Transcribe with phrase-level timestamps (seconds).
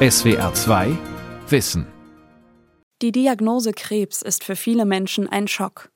[0.00, 0.96] SWR 2
[1.48, 1.84] Wissen.
[3.02, 5.90] Die Diagnose Krebs ist für viele Menschen ein Schock.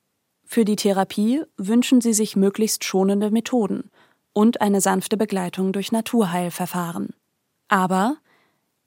[0.45, 3.91] Für die Therapie wünschen sie sich möglichst schonende Methoden
[4.33, 7.11] und eine sanfte Begleitung durch Naturheilverfahren.
[7.69, 8.17] Aber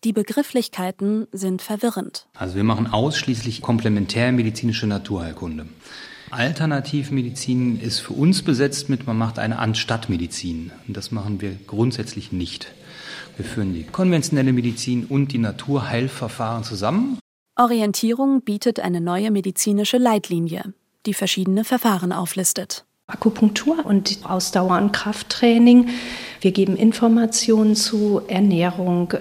[0.04, 2.28] die Begrifflichkeiten sind verwirrend.
[2.34, 5.66] Also wir machen ausschließlich komplementärmedizinische Naturheilkunde.
[6.30, 10.74] Alternativmedizin ist für uns besetzt mit, man macht eine Anstattmedizin.
[10.90, 12.74] Und das machen wir grundsätzlich nicht.
[13.38, 17.20] Wir führen die konventionelle Medizin und die Naturheilverfahren zusammen.
[17.58, 20.74] Orientierung bietet eine neue medizinische Leitlinie,
[21.06, 22.86] die verschiedene Verfahren auflistet.
[23.08, 25.90] Akupunktur und Ausdauer- und Krafttraining.
[26.42, 29.14] Wir geben Informationen zu Ernährung.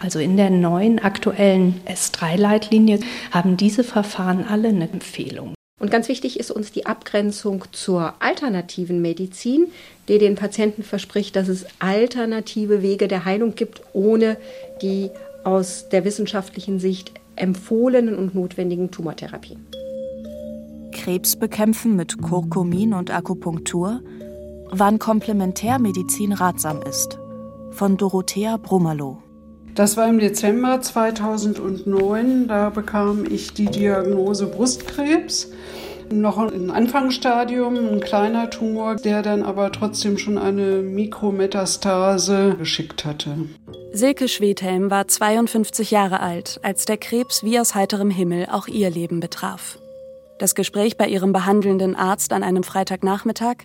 [0.00, 2.98] Also in der neuen aktuellen S3-Leitlinie
[3.30, 5.54] haben diese Verfahren alle eine Empfehlung.
[5.80, 9.68] Und ganz wichtig ist uns die Abgrenzung zur alternativen Medizin,
[10.08, 14.36] die den Patienten verspricht, dass es alternative Wege der Heilung gibt, ohne
[14.82, 15.10] die
[15.42, 19.66] aus der wissenschaftlichen Sicht empfohlenen und notwendigen Tumortherapien.
[20.92, 24.02] Krebs bekämpfen mit Kurkumin und Akupunktur,
[24.70, 27.18] wann Komplementärmedizin ratsam ist.
[27.70, 29.22] Von Dorothea Brummerloh.
[29.74, 32.48] Das war im Dezember 2009.
[32.48, 35.50] Da bekam ich die Diagnose Brustkrebs.
[36.12, 43.36] Noch ein Anfangsstadium, ein kleiner Tumor, der dann aber trotzdem schon eine Mikrometastase geschickt hatte.
[43.92, 48.90] Silke Schwedhelm war 52 Jahre alt, als der Krebs wie aus heiterem Himmel auch ihr
[48.90, 49.78] Leben betraf.
[50.40, 53.56] Das Gespräch bei ihrem behandelnden Arzt an einem Freitagnachmittag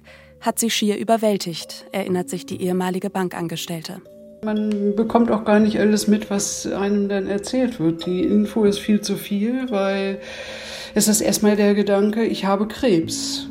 [0.42, 4.02] hat sie schier überwältigt, erinnert sich die ehemalige Bankangestellte.
[4.46, 8.06] Man bekommt auch gar nicht alles mit, was einem dann erzählt wird.
[8.06, 10.20] Die Info ist viel zu viel, weil
[10.94, 13.48] es ist erstmal der Gedanke, ich habe Krebs.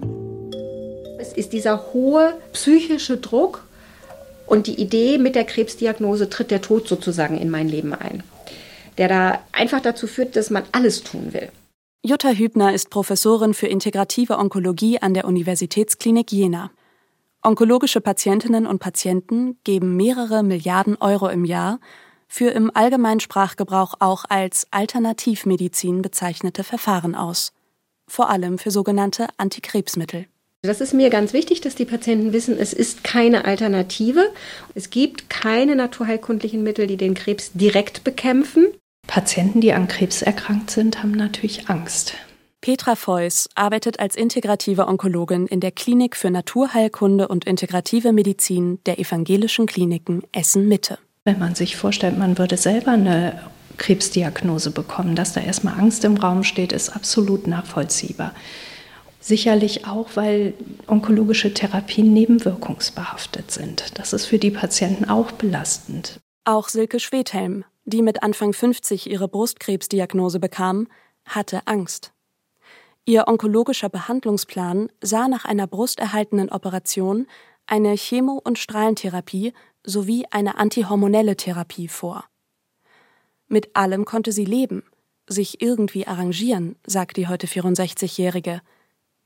[1.18, 3.64] Es ist dieser hohe psychische Druck
[4.46, 8.22] und die Idee, mit der Krebsdiagnose tritt der Tod sozusagen in mein Leben ein,
[8.96, 11.48] der da einfach dazu führt, dass man alles tun will.
[12.06, 16.70] Jutta Hübner ist Professorin für integrative Onkologie an der Universitätsklinik Jena.
[17.46, 21.78] Onkologische Patientinnen und Patienten geben mehrere Milliarden Euro im Jahr
[22.26, 27.52] für im allgemeinen Sprachgebrauch auch als Alternativmedizin bezeichnete Verfahren aus,
[28.08, 30.24] vor allem für sogenannte Antikrebsmittel.
[30.62, 34.32] Das ist mir ganz wichtig, dass die Patienten wissen, es ist keine Alternative.
[34.74, 38.68] Es gibt keine naturheilkundlichen Mittel, die den Krebs direkt bekämpfen.
[39.06, 42.14] Patienten, die an Krebs erkrankt sind, haben natürlich Angst.
[42.64, 48.98] Petra Feuss arbeitet als integrative Onkologin in der Klinik für Naturheilkunde und integrative Medizin der
[48.98, 50.98] evangelischen Kliniken Essen-Mitte.
[51.24, 53.38] Wenn man sich vorstellt, man würde selber eine
[53.76, 58.32] Krebsdiagnose bekommen, dass da erstmal Angst im Raum steht, ist absolut nachvollziehbar.
[59.20, 60.54] Sicherlich auch, weil
[60.86, 63.98] onkologische Therapien nebenwirkungsbehaftet sind.
[63.98, 66.18] Das ist für die Patienten auch belastend.
[66.46, 70.88] Auch Silke Schwedhelm, die mit Anfang 50 ihre Brustkrebsdiagnose bekam,
[71.26, 72.13] hatte Angst.
[73.06, 77.26] Ihr onkologischer Behandlungsplan sah nach einer brusterhaltenen Operation
[77.66, 79.52] eine Chemo- und Strahlentherapie
[79.84, 82.24] sowie eine antihormonelle Therapie vor.
[83.46, 84.82] Mit allem konnte sie leben,
[85.26, 88.62] sich irgendwie arrangieren, sagt die heute 64-Jährige.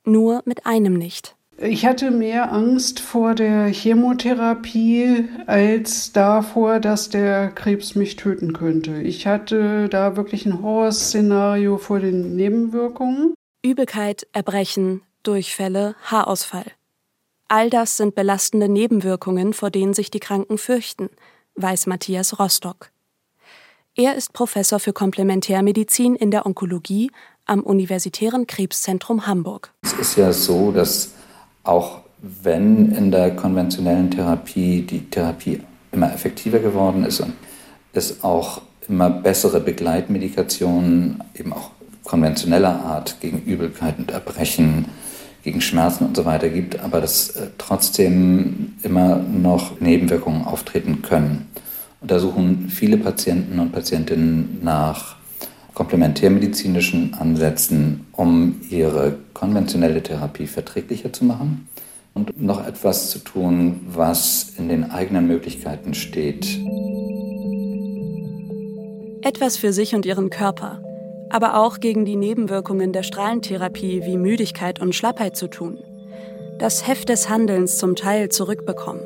[0.04, 1.36] Nur mit einem nicht.
[1.56, 9.02] Ich hatte mehr Angst vor der Chemotherapie als davor, dass der Krebs mich töten könnte.
[9.02, 13.34] Ich hatte da wirklich ein Horrorszenario vor den Nebenwirkungen.
[13.62, 16.66] Übelkeit, Erbrechen, Durchfälle, Haarausfall.
[17.48, 21.10] All das sind belastende Nebenwirkungen, vor denen sich die Kranken fürchten,
[21.56, 22.90] weiß Matthias Rostock.
[23.96, 27.10] Er ist Professor für Komplementärmedizin in der Onkologie
[27.46, 29.72] am Universitären Krebszentrum Hamburg.
[29.82, 31.14] Es ist ja so, dass
[31.64, 37.32] auch wenn in der konventionellen Therapie die Therapie immer effektiver geworden ist und
[37.92, 41.72] es auch immer bessere Begleitmedikationen, eben auch
[42.08, 44.86] konventioneller Art gegen Übelkeit und Erbrechen,
[45.44, 51.46] gegen Schmerzen und so weiter gibt, aber dass äh, trotzdem immer noch Nebenwirkungen auftreten können.
[52.00, 55.16] Untersuchen viele Patienten und Patientinnen nach
[55.74, 61.68] komplementärmedizinischen Ansätzen, um ihre konventionelle Therapie verträglicher zu machen
[62.14, 66.58] und noch etwas zu tun, was in den eigenen Möglichkeiten steht.
[69.22, 70.82] Etwas für sich und ihren Körper,
[71.30, 75.78] aber auch gegen die Nebenwirkungen der Strahlentherapie wie Müdigkeit und Schlappheit zu tun.
[76.58, 79.02] Das Heft des Handelns zum Teil zurückbekommen.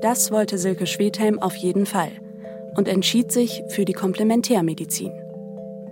[0.00, 2.10] Das wollte Silke Schwedhelm auf jeden Fall
[2.76, 5.12] und entschied sich für die Komplementärmedizin.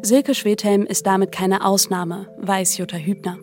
[0.03, 3.39] Silke Schwedhelm ist damit keine Ausnahme, weiß Jutta Hübner.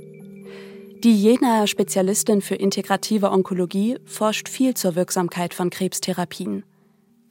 [1.03, 6.63] Die Jenaer Spezialistin für integrative Onkologie forscht viel zur Wirksamkeit von Krebstherapien.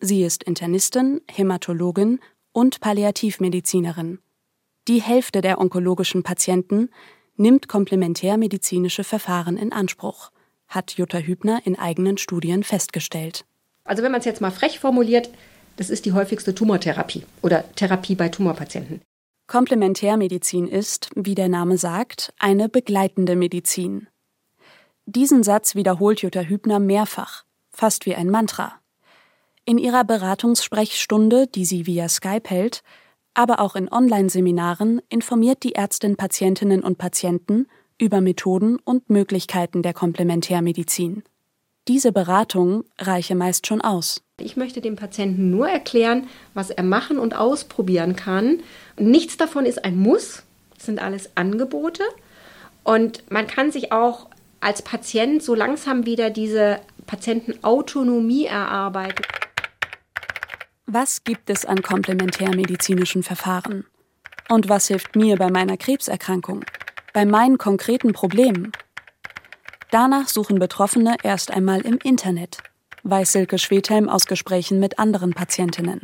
[0.00, 2.20] Sie ist Internistin, Hämatologin
[2.52, 4.18] und Palliativmedizinerin.
[4.88, 6.90] Die Hälfte der onkologischen Patienten
[7.36, 10.30] nimmt komplementärmedizinische Verfahren in Anspruch,
[10.66, 13.44] hat Jutta Hübner in eigenen Studien festgestellt.
[13.84, 15.30] Also wenn man es jetzt mal frech formuliert,
[15.76, 19.00] das ist die häufigste Tumortherapie oder Therapie bei Tumorpatienten.
[19.46, 24.08] Komplementärmedizin ist, wie der Name sagt, eine begleitende Medizin.
[25.06, 28.74] Diesen Satz wiederholt Jutta Hübner mehrfach, fast wie ein Mantra.
[29.64, 32.82] In ihrer Beratungssprechstunde, die sie via Skype hält,
[33.34, 37.66] aber auch in Online-Seminaren informiert die Ärztin Patientinnen und Patienten
[37.98, 41.22] über Methoden und Möglichkeiten der Komplementärmedizin.
[41.88, 44.22] Diese Beratung reiche meist schon aus.
[44.38, 48.60] Ich möchte dem Patienten nur erklären, was er machen und ausprobieren kann.
[48.96, 50.44] Nichts davon ist ein Muss,
[50.74, 52.04] das sind alles Angebote.
[52.84, 54.28] Und man kann sich auch
[54.60, 59.24] als Patient so langsam wieder diese Patientenautonomie erarbeiten.
[60.86, 63.86] Was gibt es an komplementärmedizinischen Verfahren?
[64.48, 66.64] Und was hilft mir bei meiner Krebserkrankung?
[67.14, 68.72] Bei meinen konkreten Problemen?
[69.92, 72.58] Danach suchen Betroffene erst einmal im Internet,
[73.04, 76.00] weiß Silke Schwedhelm aus Gesprächen mit anderen Patientinnen.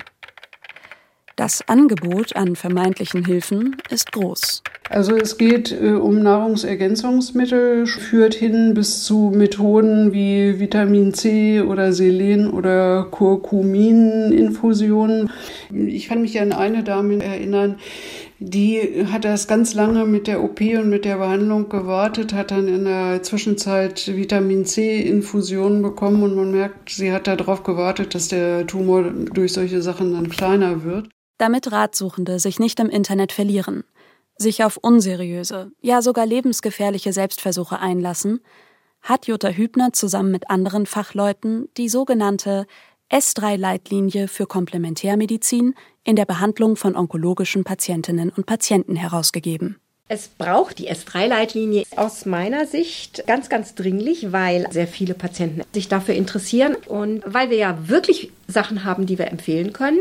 [1.39, 4.65] Das Angebot an vermeintlichen Hilfen ist groß.
[4.91, 11.93] Also es geht äh, um Nahrungsergänzungsmittel, führt hin bis zu Methoden wie Vitamin C oder
[11.93, 15.31] Selen oder Kurkumininfusionen.
[15.71, 17.77] Ich kann mich an eine Dame erinnern,
[18.41, 22.67] die hat das ganz lange mit der OP und mit der Behandlung gewartet, hat dann
[22.67, 28.67] in der Zwischenzeit Vitamin C-Infusionen bekommen und man merkt, sie hat darauf gewartet, dass der
[28.67, 31.09] Tumor durch solche Sachen dann kleiner wird
[31.39, 33.85] damit Ratsuchende sich nicht im Internet verlieren,
[34.37, 38.41] sich auf unseriöse, ja sogar lebensgefährliche Selbstversuche einlassen,
[39.01, 42.67] hat Jutta Hübner zusammen mit anderen Fachleuten die sogenannte
[43.11, 45.75] S3-Leitlinie für Komplementärmedizin
[46.05, 49.81] in der Behandlung von onkologischen Patientinnen und Patienten herausgegeben.
[50.11, 55.89] Es braucht die S3-Leitlinie aus meiner Sicht ganz, ganz dringlich, weil sehr viele Patienten sich
[55.89, 60.01] dafür interessieren und weil wir ja wirklich Sachen haben, die wir empfehlen können.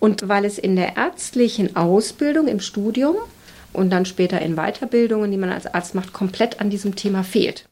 [0.00, 3.16] Und weil es in der ärztlichen Ausbildung, im Studium
[3.72, 7.66] und dann später in Weiterbildungen, die man als Arzt macht, komplett an diesem Thema fehlt.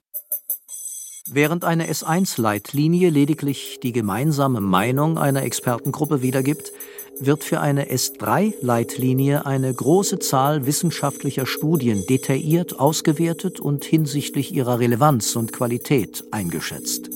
[1.31, 6.73] Während eine S1-Leitlinie lediglich die gemeinsame Meinung einer Expertengruppe wiedergibt,
[7.21, 15.37] wird für eine S3-Leitlinie eine große Zahl wissenschaftlicher Studien detailliert ausgewertet und hinsichtlich ihrer Relevanz
[15.37, 17.11] und Qualität eingeschätzt.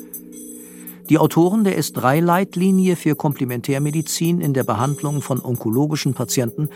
[1.12, 6.70] Die Autoren der S3-Leitlinie für Komplementärmedizin in der Behandlung von onkologischen Patienten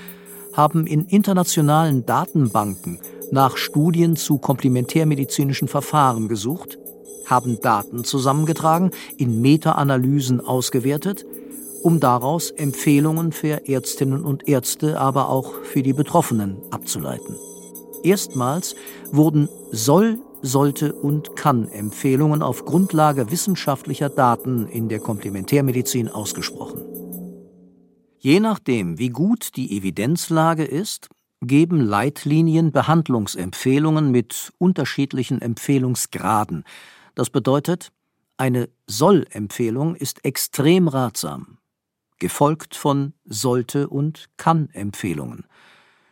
[0.53, 2.99] haben in internationalen Datenbanken
[3.31, 6.77] nach Studien zu komplementärmedizinischen Verfahren gesucht,
[7.25, 11.25] haben Daten zusammengetragen, in Meta-Analysen ausgewertet,
[11.83, 17.37] um daraus Empfehlungen für Ärztinnen und Ärzte, aber auch für die Betroffenen abzuleiten.
[18.03, 18.77] Erstmals
[19.12, 26.83] wurden soll sollte und kann Empfehlungen auf Grundlage wissenschaftlicher Daten in der Komplementärmedizin ausgesprochen.
[28.19, 31.09] Je nachdem, wie gut die Evidenzlage ist,
[31.43, 36.65] geben Leitlinien Behandlungsempfehlungen mit unterschiedlichen Empfehlungsgraden.
[37.15, 37.93] Das bedeutet,
[38.37, 41.59] eine Soll-Empfehlung ist extrem ratsam,
[42.19, 45.45] gefolgt von sollte und kann Empfehlungen.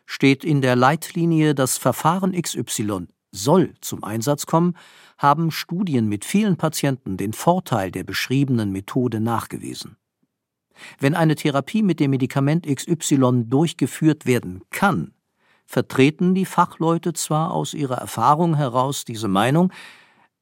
[0.07, 4.77] Steht in der Leitlinie das Verfahren XY soll zum Einsatz kommen,
[5.19, 9.97] haben Studien mit vielen Patienten den Vorteil der beschriebenen Methode nachgewiesen.
[10.99, 15.13] Wenn eine Therapie mit dem Medikament XY durchgeführt werden kann,
[15.67, 19.73] vertreten die Fachleute zwar aus ihrer Erfahrung heraus diese Meinung,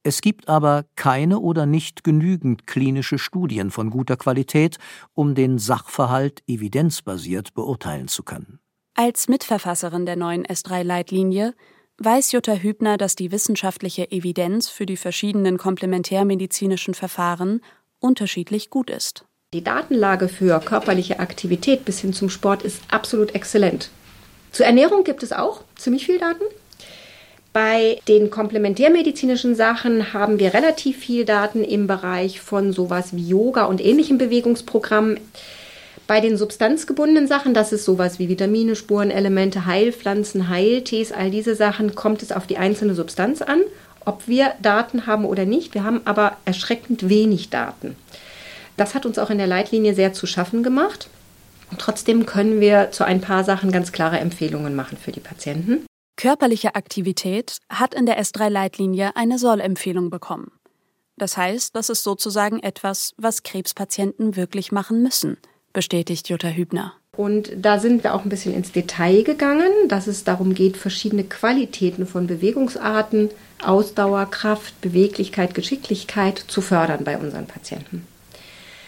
[0.05, 4.79] es gibt aber keine oder nicht genügend klinische Studien von guter Qualität,
[5.15, 8.59] um den Sachverhalt evidenzbasiert beurteilen zu können.
[8.95, 11.55] Als Mitverfasserin der neuen S3-Leitlinie
[11.99, 17.61] weiß Jutta Hübner, dass die wissenschaftliche Evidenz für die verschiedenen komplementärmedizinischen Verfahren
[18.01, 19.25] unterschiedlich gut ist.
[19.55, 23.91] Die Datenlage für körperliche Aktivität bis hin zum Sport ist absolut exzellent.
[24.51, 26.45] Zur Ernährung gibt es auch ziemlich viel Daten.
[27.53, 33.65] Bei den komplementärmedizinischen Sachen haben wir relativ viel Daten im Bereich von sowas wie Yoga
[33.65, 35.21] und ähnlichen Bewegungsprogrammen.
[36.07, 41.95] Bei den substanzgebundenen Sachen, das ist sowas wie Vitamine, Spurenelemente, Heilpflanzen, Heiltees, all diese Sachen,
[41.95, 43.61] kommt es auf die einzelne Substanz an,
[44.05, 45.75] ob wir Daten haben oder nicht.
[45.75, 47.97] Wir haben aber erschreckend wenig Daten.
[48.77, 51.09] Das hat uns auch in der Leitlinie sehr zu schaffen gemacht.
[51.71, 55.87] Und trotzdem können wir zu ein paar Sachen ganz klare Empfehlungen machen für die Patienten.
[56.17, 60.53] Körperliche Aktivität hat in der S3-Leitlinie eine Soll-Empfehlung bekommen.
[61.17, 65.39] Das heißt, das ist sozusagen etwas, was Krebspatienten wirklich machen müssen,
[65.73, 66.95] bestätigt Jutta Hübner.
[67.17, 71.25] Und da sind wir auch ein bisschen ins Detail gegangen, dass es darum geht, verschiedene
[71.25, 73.29] Qualitäten von Bewegungsarten,
[73.62, 78.07] Ausdauer, Kraft, Beweglichkeit, Geschicklichkeit zu fördern bei unseren Patienten.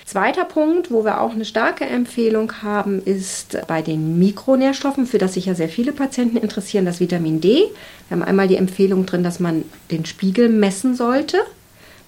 [0.06, 5.34] Zweiter Punkt, wo wir auch eine starke Empfehlung haben, ist bei den Mikronährstoffen, für das
[5.34, 7.64] sich ja sehr viele Patienten interessieren, das Vitamin D.
[8.08, 11.38] Wir haben einmal die Empfehlung drin, dass man den Spiegel messen sollte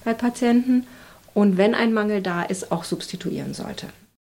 [0.03, 0.85] bei Patienten
[1.33, 3.87] und wenn ein Mangel da ist, auch substituieren sollte.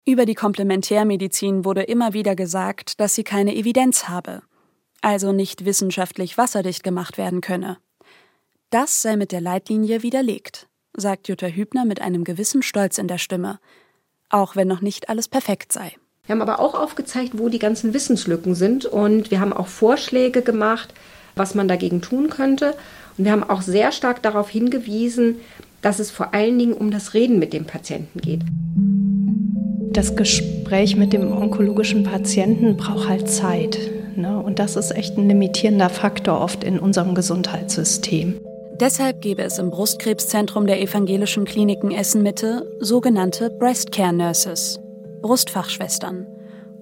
[0.06, 4.42] Über die Komplementärmedizin wurde immer wieder gesagt, dass sie keine Evidenz habe,
[5.02, 7.78] also nicht wissenschaftlich wasserdicht gemacht werden könne.
[8.70, 13.18] Das sei mit der Leitlinie widerlegt, sagt Jutta Hübner mit einem gewissen Stolz in der
[13.18, 13.58] Stimme,
[14.30, 15.94] auch wenn noch nicht alles perfekt sei.
[16.24, 20.42] Wir haben aber auch aufgezeigt, wo die ganzen Wissenslücken sind und wir haben auch Vorschläge
[20.42, 20.94] gemacht,
[21.34, 22.74] was man dagegen tun könnte.
[23.16, 25.36] Und wir haben auch sehr stark darauf hingewiesen,
[25.82, 28.40] dass es vor allen Dingen um das Reden mit dem Patienten geht.
[29.92, 33.78] Das Gespräch mit dem onkologischen Patienten braucht halt Zeit.
[34.16, 34.38] Ne?
[34.38, 38.40] Und das ist echt ein limitierender Faktor oft in unserem Gesundheitssystem.
[38.80, 44.80] Deshalb gäbe es im Brustkrebszentrum der Evangelischen Kliniken Essen-Mitte sogenannte Breast Care Nurses,
[45.20, 46.26] Brustfachschwestern,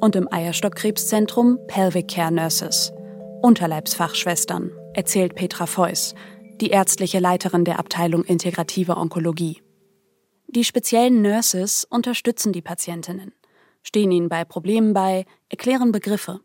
[0.00, 2.92] und im Eierstockkrebszentrum Pelvic Care Nurses,
[3.42, 6.14] Unterleibsfachschwestern, erzählt Petra Feuss,
[6.60, 9.62] die ärztliche Leiterin der Abteilung Integrative Onkologie.
[10.48, 13.32] Die speziellen Nurses unterstützen die Patientinnen,
[13.82, 16.40] stehen ihnen bei Problemen bei, erklären Begriffe.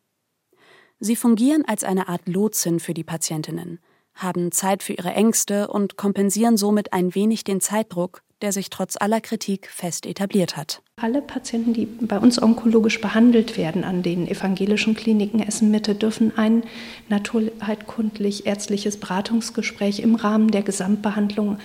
[0.99, 3.79] Sie fungieren als eine Art Lotsin für die Patientinnen,
[4.13, 8.97] haben Zeit für ihre Ängste und kompensieren somit ein wenig den Zeitdruck, der sich trotz
[8.97, 10.82] aller Kritik fest etabliert hat.
[11.01, 16.63] Alle Patienten, die bei uns onkologisch behandelt werden an den evangelischen Kliniken Essen-Mitte, dürfen ein
[17.09, 21.57] naturheilkundlich ärztliches Beratungsgespräch im Rahmen der Gesamtbehandlung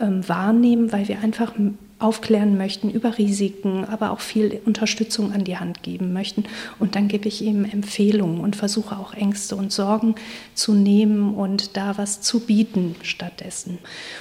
[0.00, 1.52] ähm, wahrnehmen, weil wir einfach
[1.98, 6.44] aufklären möchten über Risiken, aber auch viel Unterstützung an die Hand geben möchten.
[6.78, 10.14] Und dann gebe ich ihm Empfehlungen und versuche auch Ängste und Sorgen
[10.54, 13.78] zu nehmen und da was zu bieten stattdessen.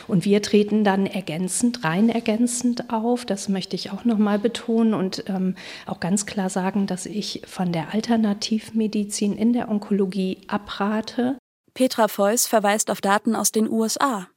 [0.07, 3.25] Und wir treten dann ergänzend, rein ergänzend auf.
[3.25, 7.71] Das möchte ich auch nochmal betonen und ähm, auch ganz klar sagen, dass ich von
[7.71, 11.37] der Alternativmedizin in der Onkologie abrate.
[11.73, 14.27] Petra Feuss verweist auf Daten aus den USA.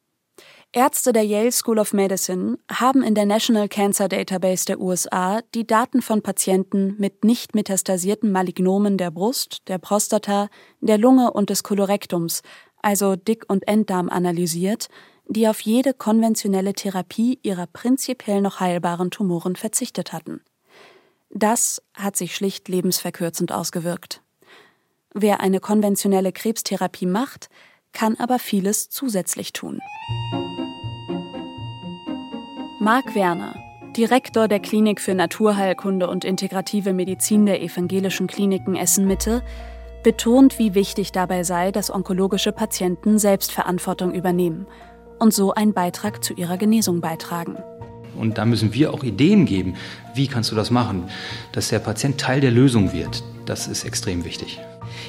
[0.77, 5.67] Ärzte der Yale School of Medicine haben in der National Cancer Database der USA die
[5.67, 10.51] Daten von Patienten mit nicht metastasierten Malignomen der Brust, der Prostata,
[10.83, 12.43] der Lunge und des Kolorektums,
[12.83, 14.89] also Dick- und Enddarm, analysiert,
[15.27, 20.43] die auf jede konventionelle Therapie ihrer prinzipiell noch heilbaren Tumoren verzichtet hatten.
[21.31, 24.21] Das hat sich schlicht lebensverkürzend ausgewirkt.
[25.15, 27.49] Wer eine konventionelle Krebstherapie macht,
[27.97, 29.81] kann aber vieles zusätzlich tun.
[32.79, 33.55] Marc Werner,
[33.97, 39.43] Direktor der Klinik für Naturheilkunde und integrative Medizin der Evangelischen Kliniken Essen-Mitte,
[40.05, 44.67] betont, wie wichtig dabei sei, dass onkologische Patienten Selbstverantwortung übernehmen
[45.19, 47.57] und so einen Beitrag zu ihrer Genesung beitragen.
[48.15, 49.75] Und da müssen wir auch Ideen geben.
[50.15, 51.09] Wie kannst du das machen,
[51.53, 53.25] dass der Patient Teil der Lösung wird?
[53.47, 54.61] Das ist extrem wichtig.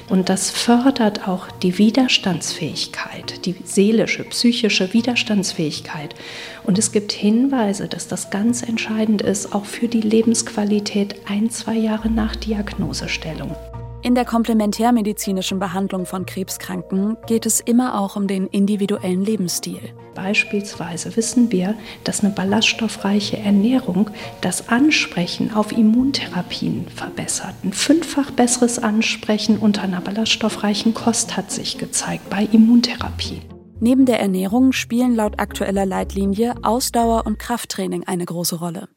[0.08, 6.14] Und das fördert auch die Widerstandsfähigkeit, die seelische, psychische Widerstandsfähigkeit.
[6.64, 11.74] Und es gibt Hinweise, dass das ganz entscheidend ist, auch für die Lebensqualität ein, zwei
[11.74, 13.54] Jahre nach Diagnosestellung.
[14.00, 19.80] In der komplementärmedizinischen Behandlung von Krebskranken geht es immer auch um den individuellen Lebensstil.
[20.14, 21.74] Beispielsweise wissen wir,
[22.04, 27.54] dass eine ballaststoffreiche Ernährung das Ansprechen auf Immuntherapien verbessert.
[27.64, 33.42] Ein fünffach besseres Ansprechen unter einer ballaststoffreichen Kost hat sich gezeigt bei Immuntherapie.
[33.80, 38.88] Neben der Ernährung spielen laut aktueller Leitlinie Ausdauer und Krafttraining eine große Rolle.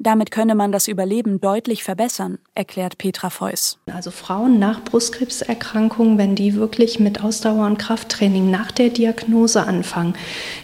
[0.00, 3.78] Damit könne man das Überleben deutlich verbessern, erklärt Petra Feuss.
[3.92, 10.14] Also Frauen nach Brustkrebserkrankungen, wenn die wirklich mit Ausdauer- und Krafttraining nach der Diagnose anfangen,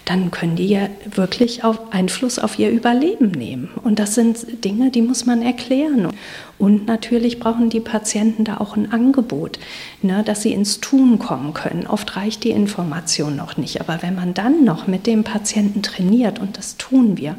[0.04, 3.70] dann können die ja wirklich auf Einfluss auf ihr Überleben nehmen.
[3.82, 6.12] Und das sind Dinge, die muss man erklären.
[6.56, 9.58] Und natürlich brauchen die Patienten da auch ein Angebot,
[10.02, 11.88] ne, dass sie ins Tun kommen können.
[11.88, 13.80] Oft reicht die Information noch nicht.
[13.80, 17.34] Aber wenn man dann noch mit dem Patienten trainiert, und das tun wir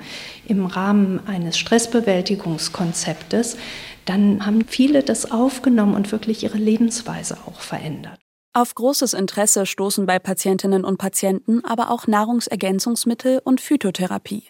[0.48, 3.58] im Rahmen eines Stressbewältigungskonzeptes,
[4.06, 8.20] dann haben viele das aufgenommen und wirklich ihre Lebensweise auch verändert.
[8.54, 14.44] Auf großes Interesse stoßen bei Patientinnen und Patienten aber auch Nahrungsergänzungsmittel und Phytotherapie,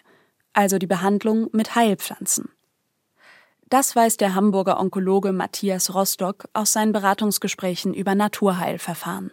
[0.52, 2.50] also die Behandlung mit Heilpflanzen.
[3.68, 9.32] Das weiß der Hamburger Onkologe Matthias Rostock aus seinen Beratungsgesprächen über Naturheilverfahren.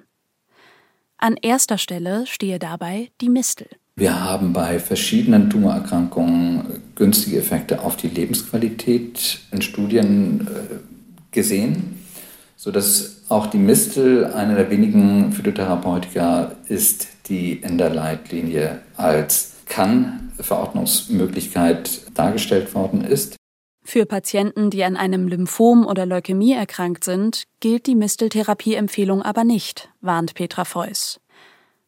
[1.17, 3.67] An erster Stelle stehe dabei die Mistel.
[3.96, 10.78] Wir haben bei verschiedenen Tumorerkrankungen günstige Effekte auf die Lebensqualität in Studien äh,
[11.30, 12.04] gesehen,
[12.56, 22.02] sodass auch die Mistel einer der wenigen Phytotherapeutika ist, die in der Leitlinie als Kann-Verordnungsmöglichkeit
[22.16, 23.36] dargestellt worden ist.
[23.86, 29.90] Für Patienten, die an einem Lymphom oder Leukämie erkrankt sind, gilt die Misteltherapie-Empfehlung aber nicht,
[30.02, 31.20] warnt Petra Feuss.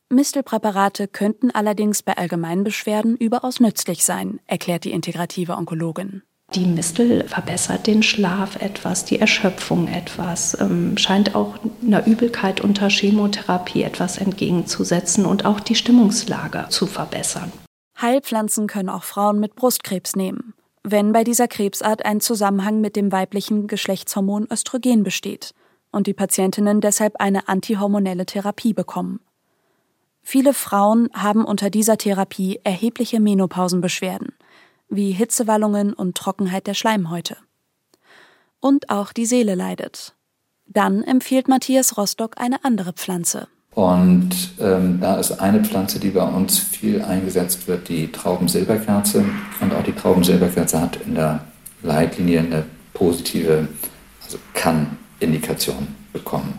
[0.09, 6.21] Mistelpräparate könnten allerdings bei Allgemeinbeschwerden überaus nützlich sein, erklärt die integrative Onkologin.
[6.53, 12.89] Die Mistel verbessert den Schlaf etwas, die Erschöpfung etwas, ähm, scheint auch einer Übelkeit unter
[12.89, 17.51] Chemotherapie etwas entgegenzusetzen und auch die Stimmungslage zu verbessern.
[17.99, 23.11] Heilpflanzen können auch Frauen mit Brustkrebs nehmen, wenn bei dieser Krebsart ein Zusammenhang mit dem
[23.11, 25.55] weiblichen Geschlechtshormon Östrogen besteht
[25.91, 29.19] und die Patientinnen deshalb eine antihormonelle Therapie bekommen.
[30.27, 34.33] Viele Frauen haben unter dieser Therapie erhebliche Menopausenbeschwerden–
[34.89, 37.37] wie Hitzewallungen und Trockenheit der Schleimhäute.
[38.59, 40.13] Und auch die Seele leidet.
[40.67, 43.47] Dann empfiehlt Matthias Rostock eine andere Pflanze.
[43.71, 49.25] Und ähm, da ist eine Pflanze, die bei uns viel eingesetzt wird, die Traubensilberkerze.
[49.59, 51.43] Und auch die Traubensilberkerze hat in der
[51.83, 53.67] Leitlinie eine positive,
[54.23, 56.57] also kann-Indikation bekommen.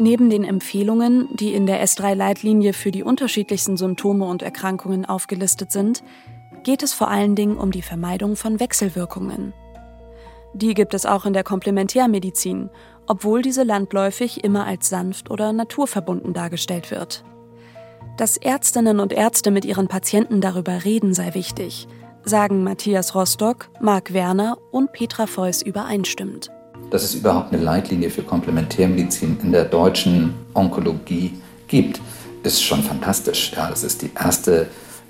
[0.00, 6.02] Neben den Empfehlungen, die in der S3-Leitlinie für die unterschiedlichsten Symptome und Erkrankungen aufgelistet sind,
[6.62, 9.52] geht es vor allen Dingen um die Vermeidung von Wechselwirkungen.
[10.54, 12.70] Die gibt es auch in der Komplementärmedizin,
[13.06, 17.22] obwohl diese landläufig immer als sanft oder naturverbunden dargestellt wird.
[18.16, 21.86] Dass Ärztinnen und Ärzte mit ihren Patienten darüber reden, sei wichtig,
[22.24, 26.50] sagen Matthias Rostock, Marc Werner und Petra Feuss übereinstimmend.
[26.90, 31.34] Dass es überhaupt eine Leitlinie für Komplementärmedizin in der deutschen Onkologie
[31.68, 32.00] gibt,
[32.42, 33.52] ist schon fantastisch.
[33.54, 34.66] Ja, das ist die erste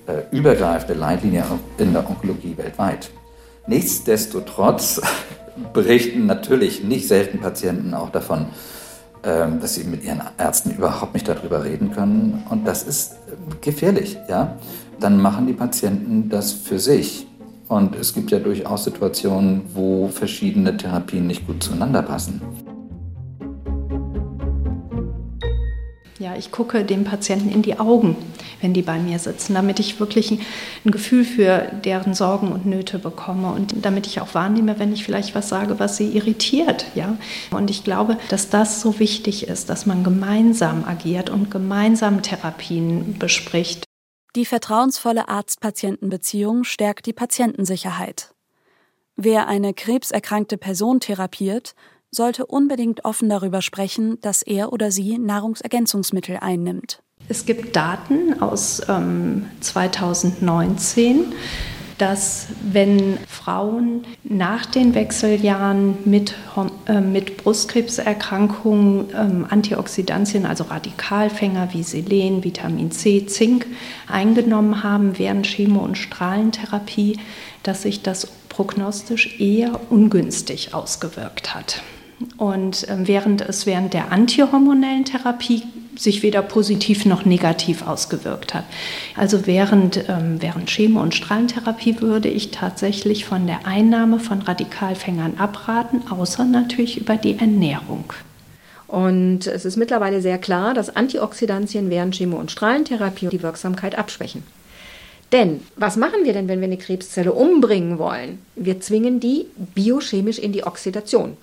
[0.06, 1.44] äh, übergreifende Leitlinie
[1.78, 3.10] in der Onkologie weltweit.
[3.66, 5.00] Nichtsdestotrotz
[5.72, 8.46] berichten natürlich nicht selten Patienten auch davon,
[9.22, 12.42] ähm, dass sie mit ihren Ärzten überhaupt nicht darüber reden können.
[12.48, 14.18] Und das ist ähm, gefährlich.
[14.28, 14.56] Ja?
[14.98, 17.26] Dann machen die Patienten das für sich.
[17.70, 22.42] Und es gibt ja durchaus Situationen, wo verschiedene Therapien nicht gut zueinander passen.
[26.18, 28.16] Ja, ich gucke dem Patienten in die Augen,
[28.60, 32.98] wenn die bei mir sitzen, damit ich wirklich ein Gefühl für deren Sorgen und Nöte
[32.98, 36.86] bekomme und damit ich auch wahrnehme, wenn ich vielleicht was sage, was sie irritiert.
[36.96, 37.18] Ja?
[37.52, 43.14] Und ich glaube, dass das so wichtig ist, dass man gemeinsam agiert und gemeinsam Therapien
[43.20, 43.84] bespricht.
[44.36, 48.32] Die vertrauensvolle Arzt-Patienten-Beziehung stärkt die Patientensicherheit.
[49.16, 51.74] Wer eine krebserkrankte Person therapiert,
[52.12, 57.02] sollte unbedingt offen darüber sprechen, dass er oder sie Nahrungsergänzungsmittel einnimmt.
[57.28, 61.32] Es gibt Daten aus ähm, 2019,
[62.00, 66.34] dass wenn Frauen nach den Wechseljahren mit,
[66.86, 73.66] äh, mit Brustkrebserkrankungen ähm, Antioxidantien, also Radikalfänger wie Selen, Vitamin C, Zink
[74.08, 77.18] eingenommen haben während Chemo- und Strahlentherapie,
[77.64, 81.82] dass sich das prognostisch eher ungünstig ausgewirkt hat.
[82.38, 85.64] Und ähm, während es während der antihormonellen Therapie
[85.96, 88.64] sich weder positiv noch negativ ausgewirkt hat.
[89.16, 95.38] Also während, ähm, während Chemo- und Strahlentherapie würde ich tatsächlich von der Einnahme von Radikalfängern
[95.38, 98.12] abraten, außer natürlich über die Ernährung.
[98.86, 104.42] Und es ist mittlerweile sehr klar, dass Antioxidantien während Chemo- und Strahlentherapie die Wirksamkeit abschwächen.
[105.32, 108.40] Denn was machen wir denn, wenn wir eine Krebszelle umbringen wollen?
[108.56, 111.36] Wir zwingen die biochemisch in die Oxidation.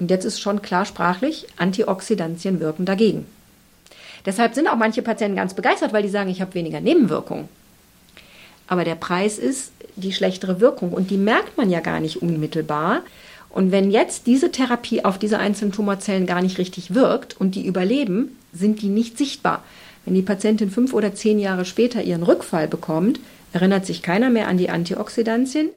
[0.00, 3.26] Und jetzt ist schon klar sprachlich, Antioxidantien wirken dagegen.
[4.26, 7.48] Deshalb sind auch manche Patienten ganz begeistert, weil die sagen, ich habe weniger Nebenwirkungen.
[8.66, 13.02] Aber der Preis ist die schlechtere Wirkung und die merkt man ja gar nicht unmittelbar.
[13.50, 17.66] Und wenn jetzt diese Therapie auf diese einzelnen Tumorzellen gar nicht richtig wirkt und die
[17.66, 19.62] überleben, sind die nicht sichtbar.
[20.04, 23.20] Wenn die Patientin fünf oder zehn Jahre später ihren Rückfall bekommt,
[23.52, 25.70] erinnert sich keiner mehr an die Antioxidantien,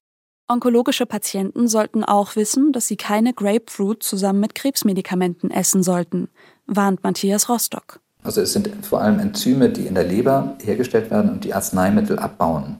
[0.50, 6.30] Onkologische Patienten sollten auch wissen, dass sie keine Grapefruit zusammen mit Krebsmedikamenten essen sollten,
[6.68, 8.00] warnt Matthias Rostock.
[8.28, 12.20] Also es sind vor allem Enzyme, die in der Leber hergestellt werden und die Arzneimittel
[12.20, 12.76] abbauen.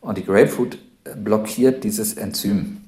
[0.00, 0.78] Und die Grapefruit
[1.22, 2.78] blockiert dieses Enzym.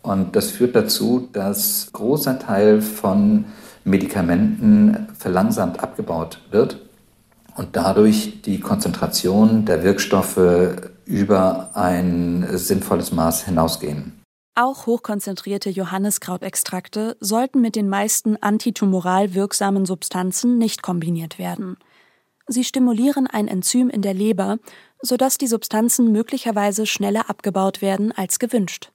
[0.00, 3.44] Und das führt dazu, dass großer Teil von
[3.84, 6.80] Medikamenten verlangsamt abgebaut wird
[7.54, 10.40] und dadurch die Konzentration der Wirkstoffe
[11.04, 14.15] über ein sinnvolles Maß hinausgehen.
[14.58, 21.76] Auch hochkonzentrierte Johanniskrautextrakte sollten mit den meisten antitumoral wirksamen Substanzen nicht kombiniert werden.
[22.46, 24.56] Sie stimulieren ein Enzym in der Leber,
[25.02, 28.92] sodass die Substanzen möglicherweise schneller abgebaut werden als gewünscht.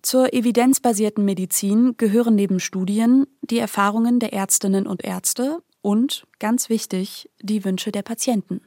[0.00, 7.30] Zur evidenzbasierten Medizin gehören neben Studien die Erfahrungen der Ärztinnen und Ärzte und, ganz wichtig,
[7.42, 8.60] die Wünsche der Patienten.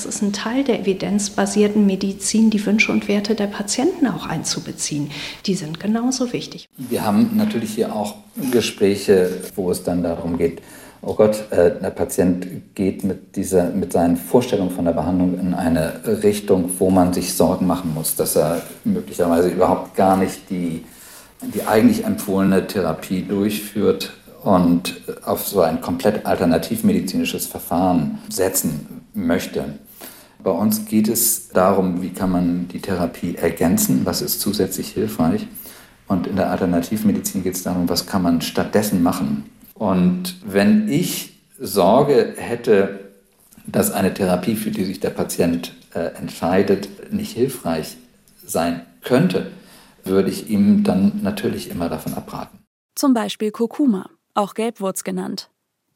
[0.00, 5.10] Es ist ein Teil der evidenzbasierten Medizin, die Wünsche und Werte der Patienten auch einzubeziehen.
[5.44, 6.68] Die sind genauso wichtig.
[6.78, 8.14] Wir haben natürlich hier auch
[8.50, 10.62] Gespräche, wo es dann darum geht,
[11.02, 15.52] oh Gott, äh, der Patient geht mit, dieser, mit seinen Vorstellungen von der Behandlung in
[15.52, 20.84] eine Richtung, wo man sich Sorgen machen muss, dass er möglicherweise überhaupt gar nicht die,
[21.42, 29.78] die eigentlich empfohlene Therapie durchführt und auf so ein komplett alternativmedizinisches Verfahren setzen möchte.
[30.42, 35.46] Bei uns geht es darum, wie kann man die Therapie ergänzen, was ist zusätzlich hilfreich.
[36.08, 39.44] Und in der Alternativmedizin geht es darum, was kann man stattdessen machen.
[39.74, 43.10] Und wenn ich Sorge hätte,
[43.66, 47.96] dass eine Therapie, für die sich der Patient äh, entscheidet, nicht hilfreich
[48.44, 49.50] sein könnte,
[50.04, 52.58] würde ich ihm dann natürlich immer davon abraten.
[52.94, 55.50] Zum Beispiel Kurkuma, auch Gelbwurz genannt.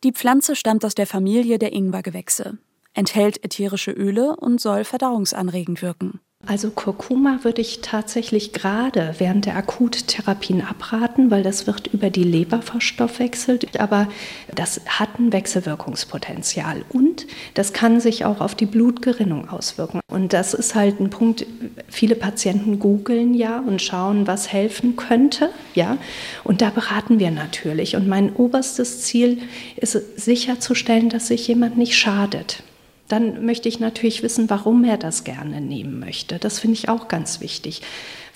[0.04, 2.58] Die Pflanze stammt aus der Familie der Ingwergewächse,
[2.94, 6.20] enthält ätherische Öle und soll verdauungsanregend wirken.
[6.46, 12.22] Also Kurkuma würde ich tatsächlich gerade während der Akuttherapien abraten, weil das wird über die
[12.22, 14.08] Leber verstoffwechselt, aber
[14.54, 20.00] das hat ein Wechselwirkungspotenzial und das kann sich auch auf die Blutgerinnung auswirken.
[20.06, 21.46] Und das ist halt ein Punkt,
[21.88, 25.96] viele Patienten googeln ja und schauen, was helfen könnte, ja,
[26.44, 29.40] und da beraten wir natürlich und mein oberstes Ziel
[29.76, 32.62] ist sicherzustellen, dass sich jemand nicht schadet
[33.08, 36.38] dann möchte ich natürlich wissen, warum er das gerne nehmen möchte.
[36.38, 37.82] Das finde ich auch ganz wichtig.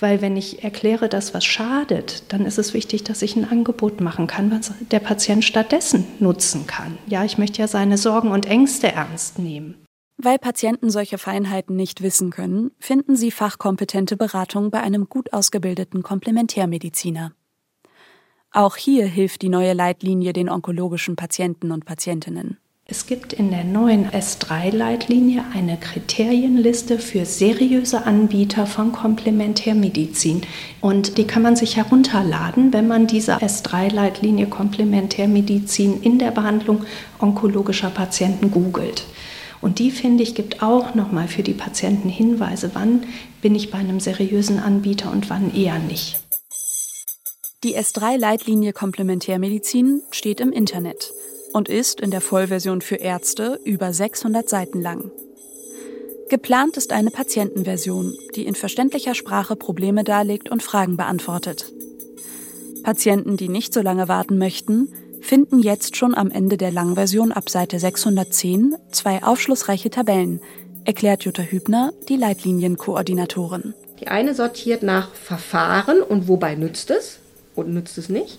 [0.00, 4.00] Weil wenn ich erkläre, dass was schadet, dann ist es wichtig, dass ich ein Angebot
[4.00, 6.98] machen kann, was der Patient stattdessen nutzen kann.
[7.06, 9.74] Ja, ich möchte ja seine Sorgen und Ängste ernst nehmen.
[10.16, 16.02] Weil Patienten solche Feinheiten nicht wissen können, finden sie fachkompetente Beratung bei einem gut ausgebildeten
[16.02, 17.32] Komplementärmediziner.
[18.50, 22.58] Auch hier hilft die neue Leitlinie den onkologischen Patienten und Patientinnen.
[22.90, 30.40] Es gibt in der neuen S3-Leitlinie eine Kriterienliste für seriöse Anbieter von Komplementärmedizin.
[30.80, 36.86] Und die kann man sich herunterladen, wenn man diese S3-Leitlinie Komplementärmedizin in der Behandlung
[37.18, 39.04] onkologischer Patienten googelt.
[39.60, 43.02] Und die, finde ich, gibt auch nochmal für die Patienten Hinweise, wann
[43.42, 46.20] bin ich bei einem seriösen Anbieter und wann eher nicht.
[47.64, 51.12] Die S3-Leitlinie Komplementärmedizin steht im Internet
[51.52, 55.10] und ist in der Vollversion für Ärzte über 600 Seiten lang.
[56.28, 61.72] Geplant ist eine Patientenversion, die in verständlicher Sprache Probleme darlegt und Fragen beantwortet.
[62.82, 67.48] Patienten, die nicht so lange warten möchten, finden jetzt schon am Ende der Langversion ab
[67.50, 70.40] Seite 610 zwei aufschlussreiche Tabellen,
[70.84, 73.74] erklärt Jutta Hübner, die Leitlinienkoordinatorin.
[74.00, 77.18] Die eine sortiert nach Verfahren und wobei nützt es
[77.54, 78.38] und nützt es nicht.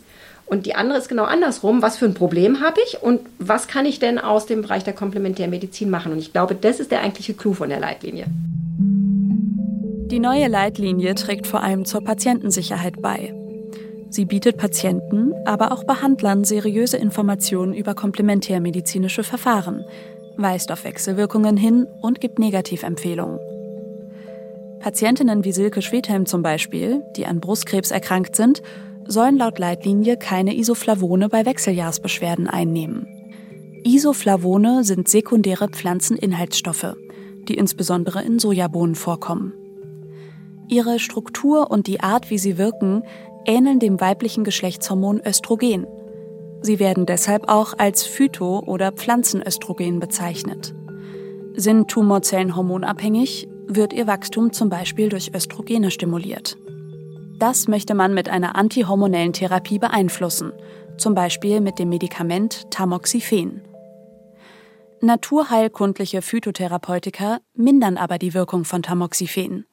[0.50, 1.84] Und die andere ist genau andersrum.
[1.84, 4.94] Was für ein Problem habe ich und was kann ich denn aus dem Bereich der
[4.94, 6.12] Komplementärmedizin machen?
[6.12, 8.26] Und ich glaube, das ist der eigentliche Clou von der Leitlinie.
[10.10, 13.36] Die neue Leitlinie trägt vor allem zur Patientensicherheit bei.
[14.10, 19.86] Sie bietet Patienten, aber auch Behandlern seriöse Informationen über komplementärmedizinische Verfahren,
[20.36, 23.40] weist auf Wechselwirkungen hin und gibt Negativempfehlungen.
[24.80, 28.64] Patientinnen wie Silke Schwedhelm zum Beispiel, die an Brustkrebs erkrankt sind,
[29.10, 33.08] sollen laut Leitlinie keine Isoflavone bei Wechseljahrsbeschwerden einnehmen.
[33.84, 36.96] Isoflavone sind sekundäre Pflanzeninhaltsstoffe,
[37.48, 39.54] die insbesondere in Sojabohnen vorkommen.
[40.68, 43.02] Ihre Struktur und die Art, wie sie wirken,
[43.46, 45.88] ähneln dem weiblichen Geschlechtshormon Östrogen.
[46.62, 50.76] Sie werden deshalb auch als Phyto- oder Pflanzenöstrogen bezeichnet.
[51.56, 56.58] Sind Tumorzellen hormonabhängig, wird ihr Wachstum zum Beispiel durch Östrogene stimuliert.
[57.40, 60.52] Das möchte man mit einer antihormonellen Therapie beeinflussen,
[60.98, 63.62] zum Beispiel mit dem Medikament Tamoxifen.
[65.00, 69.66] Naturheilkundliche Phytotherapeutika mindern aber die Wirkung von Tamoxifen.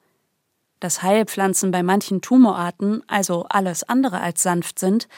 [0.79, 5.09] Dass Heilpflanzen bei manchen Tumorarten, also alles andere als sanft sind,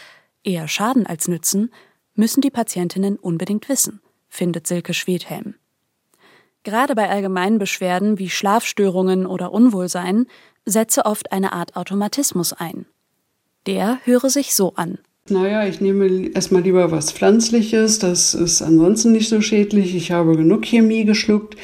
[0.43, 1.71] eher schaden als nützen,
[2.15, 5.53] müssen die Patientinnen unbedingt wissen, findet Silke Schwedhelm.
[6.63, 10.25] Gerade bei allgemeinen Beschwerden wie Schlafstörungen oder Unwohlsein
[10.69, 12.85] setze oft eine Art Automatismus ein.
[13.65, 14.99] Der höre sich so an.
[15.29, 19.95] Naja, ich nehme erstmal lieber was Pflanzliches, das ist ansonsten nicht so schädlich.
[19.95, 21.55] Ich habe genug Chemie geschluckt.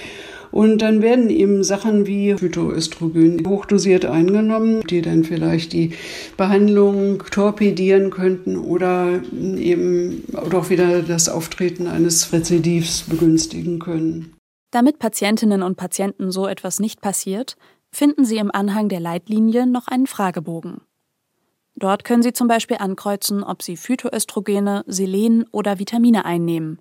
[0.51, 5.91] Und dann werden eben Sachen wie Phytoöstrogen hochdosiert eingenommen, die dann vielleicht die
[6.37, 14.33] Behandlung torpedieren könnten oder eben auch wieder das Auftreten eines Rezidivs begünstigen können.
[14.71, 17.57] Damit Patientinnen und Patienten so etwas nicht passiert,
[17.95, 20.81] finden Sie im Anhang der Leitlinie noch einen Fragebogen.
[21.75, 26.79] Dort können Sie zum Beispiel ankreuzen, ob Sie Phytoöstrogene, Selen oder Vitamine einnehmen,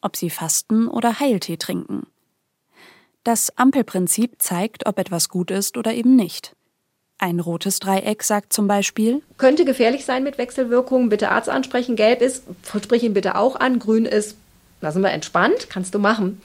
[0.00, 2.06] ob Sie fasten oder Heiltee trinken.
[3.24, 6.54] Das Ampelprinzip zeigt, ob etwas gut ist oder eben nicht.
[7.18, 11.96] Ein rotes Dreieck sagt zum Beispiel, könnte gefährlich sein mit Wechselwirkungen, bitte Arzt ansprechen.
[11.96, 13.78] Gelb ist, sprich ihn bitte auch an.
[13.78, 14.36] Grün ist,
[14.80, 16.40] da sind wir entspannt, kannst du machen.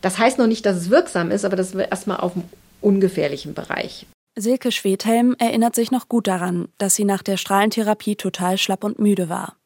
[0.00, 2.44] Das heißt noch nicht, dass es wirksam ist, aber das ist erstmal auf dem
[2.82, 4.06] ungefährlichen Bereich.
[4.34, 8.98] Silke Schwedhelm erinnert sich noch gut daran, dass sie nach der Strahlentherapie total schlapp und
[8.98, 9.56] müde war.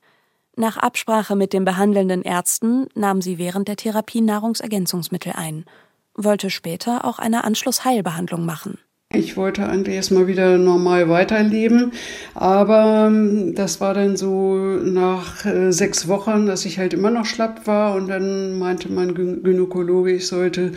[0.56, 5.66] Nach Absprache mit den behandelnden Ärzten nahm sie während der Therapie Nahrungsergänzungsmittel ein,
[6.14, 8.78] wollte später auch eine Anschlussheilbehandlung machen.
[9.14, 11.92] Ich wollte eigentlich erstmal wieder normal weiterleben,
[12.34, 17.24] aber ähm, das war dann so nach äh, sechs Wochen, dass ich halt immer noch
[17.24, 20.72] schlapp war und dann meinte mein Gynäkologe, ich sollte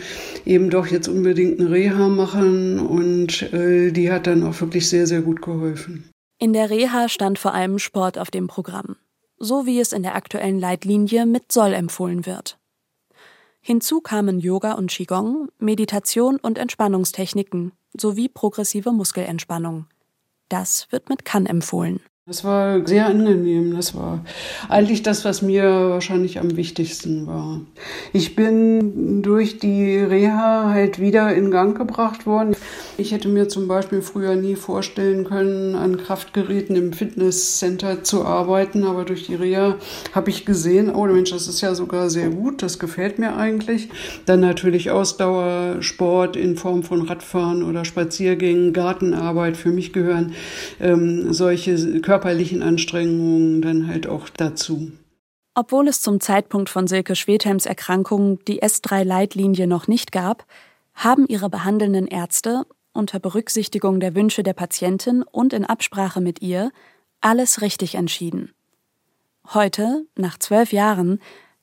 [0.46, 5.08] eben doch jetzt unbedingt eine Reha machen und äh, die hat dann auch wirklich sehr,
[5.08, 6.08] sehr gut geholfen.
[6.38, 8.96] In der Reha stand vor allem Sport auf dem Programm,
[9.38, 12.59] so wie es in der aktuellen Leitlinie mit Soll empfohlen wird.
[13.60, 19.86] Hinzu kamen Yoga und Qigong, Meditation und Entspannungstechniken sowie progressive Muskelentspannung.
[20.48, 22.00] Das wird mit Kann empfohlen.
[22.30, 23.74] Das war sehr angenehm.
[23.74, 24.24] Das war
[24.68, 27.60] eigentlich das, was mir wahrscheinlich am wichtigsten war.
[28.12, 32.54] Ich bin durch die Reha halt wieder in Gang gebracht worden.
[32.98, 38.84] Ich hätte mir zum Beispiel früher nie vorstellen können, an Kraftgeräten im Fitnesscenter zu arbeiten,
[38.84, 39.74] aber durch die Reha
[40.12, 43.88] habe ich gesehen, oh Mensch, das ist ja sogar sehr gut, das gefällt mir eigentlich.
[44.26, 49.56] Dann natürlich Ausdauersport in Form von Radfahren oder Spaziergängen, Gartenarbeit.
[49.56, 50.34] Für mich gehören
[50.78, 54.92] ähm, solche Körper körperlichen Anstrengungen dann halt auch dazu.
[55.54, 60.44] Obwohl es zum Zeitpunkt von Silke Schwedhelms Erkrankung die S3-Leitlinie noch nicht gab,
[60.92, 66.72] haben ihre behandelnden Ärzte unter Berücksichtigung der Wünsche der Patientin und in Absprache mit ihr
[67.22, 68.52] alles richtig entschieden.
[69.54, 71.20] Heute, nach zwölf Jahren,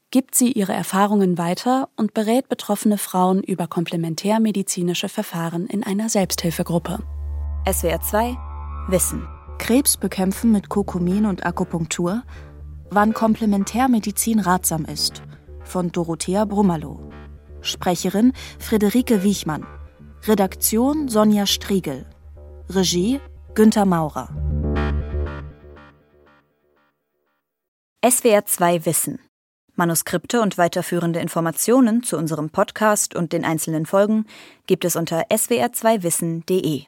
[0.10, 7.00] gibt sie ihre Erfahrungen weiter und berät betroffene Frauen über komplementärmedizinische Verfahren in einer Selbsthilfegruppe.
[7.72, 8.38] SWR 2
[8.90, 12.24] Wissen Krebs bekämpfen mit Kokumin und Akupunktur,
[12.90, 15.22] wann Komplementärmedizin ratsam ist,
[15.64, 17.00] von Dorothea Brummerloh.
[17.62, 19.66] Sprecherin Friederike Wiechmann.
[20.26, 22.06] Redaktion Sonja Striegel.
[22.70, 23.20] Regie
[23.56, 24.30] Günter Maurer.
[28.08, 29.20] SWR 2 Wissen.
[29.76, 34.26] Manuskripte und weiterführende Informationen zu unserem Podcast und den einzelnen Folgen
[34.66, 36.84] gibt es unter swr2wissen.de.